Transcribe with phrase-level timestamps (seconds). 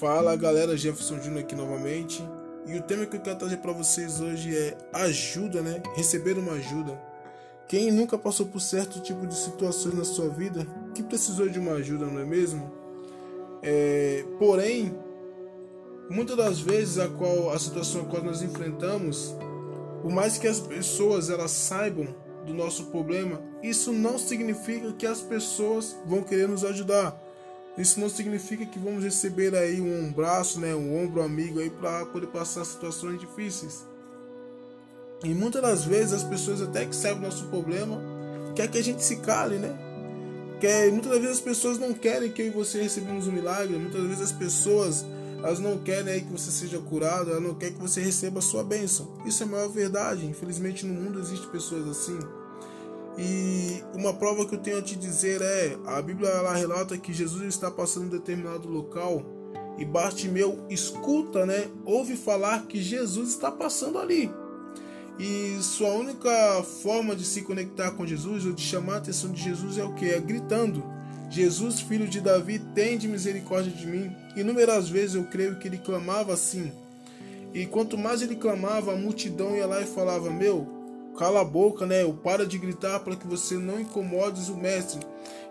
[0.00, 2.26] Fala galera, Jefferson Júnior aqui novamente.
[2.66, 5.82] E o tema que eu quero trazer para vocês hoje é ajuda, né?
[5.94, 6.98] Receber uma ajuda.
[7.68, 11.72] Quem nunca passou por certo tipo de situações na sua vida que precisou de uma
[11.72, 12.72] ajuda, não é mesmo?
[13.62, 14.98] É, porém,
[16.08, 19.36] muitas das vezes a qual a situação a qual nós enfrentamos,
[20.00, 22.08] por mais que as pessoas elas saibam
[22.46, 27.22] do nosso problema, isso não significa que as pessoas vão querer nos ajudar.
[27.78, 32.04] Isso não significa que vamos receber aí um braço, né, um ombro amigo aí para
[32.06, 33.86] poder passar situações difíceis.
[35.22, 38.00] E muitas das vezes as pessoas até que sabem o nosso problema
[38.54, 39.78] quer que a gente se cale, né?
[40.60, 43.78] Quer, muitas das vezes as pessoas não querem que eu e você recebamos um milagre.
[43.78, 45.04] Muitas vezes as pessoas
[45.42, 48.42] elas não querem aí que você seja curado, elas não querem que você receba a
[48.42, 49.08] sua bênção.
[49.24, 50.26] Isso é a maior verdade.
[50.26, 52.18] Infelizmente no mundo existe pessoas assim.
[53.18, 57.12] E uma prova que eu tenho a te dizer é: a Bíblia ela relata que
[57.12, 59.24] Jesus está passando em determinado local
[59.78, 61.68] e Bartimeu escuta, né?
[61.84, 64.30] Ouve falar que Jesus está passando ali.
[65.18, 69.42] E sua única forma de se conectar com Jesus ou de chamar a atenção de
[69.42, 70.10] Jesus é o que?
[70.10, 70.82] É gritando:
[71.30, 74.14] Jesus, filho de Davi, tende misericórdia de mim.
[74.36, 76.72] Inúmeras vezes eu creio que ele clamava assim.
[77.52, 80.66] E quanto mais ele clamava, a multidão ia lá e falava: Meu,
[81.16, 82.04] cala a boca, né?
[82.04, 85.00] Ou para de gritar para que você não incomodes o mestre.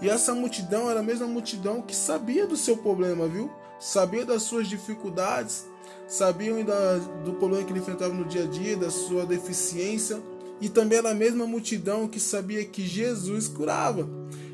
[0.00, 3.50] E essa multidão era a mesma multidão que sabia do seu problema, viu?
[3.78, 5.66] Sabia das suas dificuldades,
[6.06, 10.20] sabiam da, do problema que ele enfrentava no dia a dia, da sua deficiência.
[10.60, 14.08] E também era a mesma multidão que sabia que Jesus curava,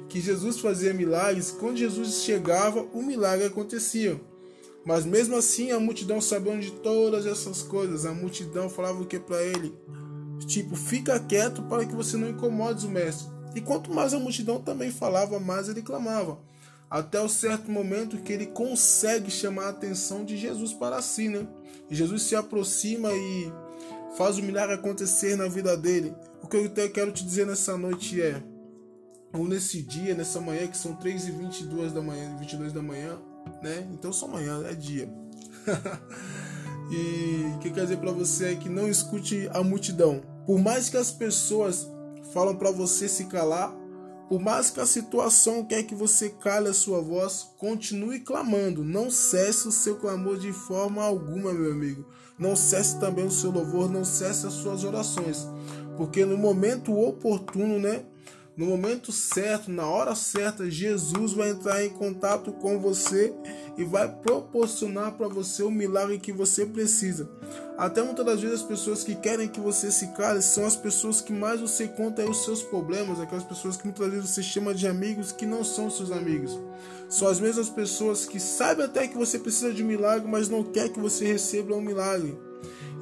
[0.08, 1.50] que Jesus fazia milagres.
[1.50, 4.20] Quando Jesus chegava, o milagre acontecia.
[4.84, 8.05] Mas mesmo assim, a multidão sabia de todas essas coisas.
[8.05, 9.73] A multidão falava o que para ele?
[10.47, 13.29] Tipo, fica quieto para que você não incomode o mestre.
[13.55, 16.39] E quanto mais a multidão também falava, mais ele clamava.
[16.91, 21.47] Até o certo momento que ele consegue chamar a atenção de Jesus para si, né?
[21.89, 23.52] E Jesus se aproxima e
[24.17, 26.14] faz o milagre acontecer na vida dele.
[26.42, 28.42] O que eu quero te dizer nessa noite é,
[29.33, 33.19] ou nesse dia, nessa manhã, que são 3 e 22 da manhã, 22 da manhã,
[33.63, 33.89] né?
[33.92, 35.11] Então só manhã, é dia.
[36.91, 40.32] e o que quer dizer para você é que não escute a multidão.
[40.47, 41.89] Por mais que as pessoas
[42.33, 43.75] falam para você se calar,
[44.29, 48.83] por mais que a situação quer que você cale a sua voz, continue clamando.
[48.83, 52.07] Não cesse o seu clamor de forma alguma, meu amigo.
[52.39, 55.47] Não cesse também o seu louvor, não cesse as suas orações.
[55.97, 58.07] Porque no momento oportuno, né?
[58.55, 63.33] No momento certo, na hora certa, Jesus vai entrar em contato com você
[63.79, 67.30] e vai proporcionar para você o milagre que você precisa.
[67.79, 71.23] Até muitas das vezes as pessoas que querem que você se cale são as pessoas
[71.23, 74.86] que mais você conta os seus problemas, aquelas pessoas que muitas vezes você chama de
[74.86, 76.61] amigos que não são seus amigos.
[77.08, 80.63] São as mesmas pessoas que sabem até que você precisa de um milagre, mas não
[80.63, 82.52] quer que você receba um milagre.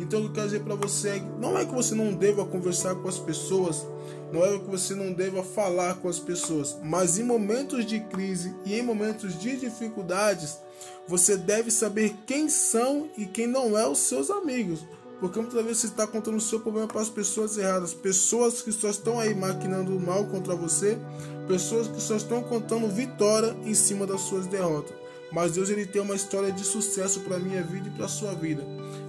[0.01, 2.45] Então, o que eu quero dizer para você é não é que você não deva
[2.45, 3.87] conversar com as pessoas,
[4.33, 8.55] não é que você não deva falar com as pessoas, mas em momentos de crise
[8.65, 10.59] e em momentos de dificuldades,
[11.07, 14.81] você deve saber quem são e quem não é os seus amigos.
[15.21, 18.73] Porque muitas vezes você está contando o seu problema para as pessoas erradas, pessoas que
[18.73, 20.99] só estão aí maquinando mal contra você,
[21.47, 25.00] pessoas que só estão contando vitória em cima das suas derrotas.
[25.33, 28.63] Mas Deus ele tem uma história de sucesso para minha vida e para sua vida,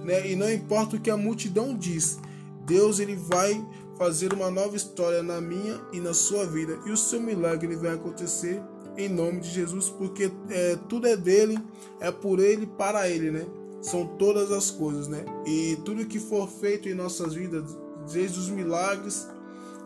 [0.04, 0.28] né?
[0.30, 2.18] E não importa o que a multidão diz,
[2.64, 3.60] Deus ele vai
[3.96, 7.76] fazer uma nova história na minha e na sua vida e o seu milagre ele
[7.76, 8.62] vai acontecer
[8.96, 11.58] em nome de Jesus, porque é, tudo é dele,
[12.00, 13.46] é por ele, para ele, né?
[13.80, 15.24] São todas as coisas, né?
[15.46, 17.76] E tudo que for feito em nossas vidas,
[18.12, 19.26] desde os milagres,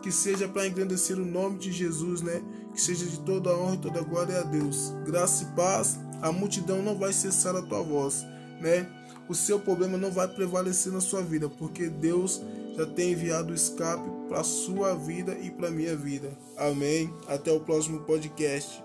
[0.01, 2.41] que seja para engrandecer o nome de Jesus, né?
[2.77, 4.93] Que seja de toda honra e toda glória a Deus.
[5.03, 8.23] Graça e paz, a multidão não vai cessar a tua voz,
[8.61, 8.87] né?
[9.27, 12.39] O seu problema não vai prevalecer na sua vida, porque Deus
[12.75, 16.29] já tem enviado o escape para a sua vida e para a minha vida.
[16.55, 17.11] Amém.
[17.27, 18.83] Até o próximo podcast.